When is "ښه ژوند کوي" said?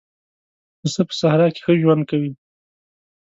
1.65-2.31